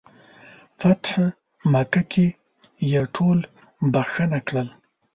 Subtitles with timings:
[0.79, 1.09] فتح
[1.73, 2.25] مکه کې
[2.91, 3.37] یې ټول
[3.93, 4.67] بخښنه کړل.